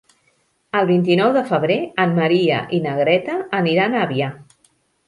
[0.79, 4.35] El vint-i-nou de febrer en Maria i na Greta aniran a Avià.